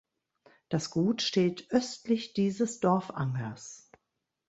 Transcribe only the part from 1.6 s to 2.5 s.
östlich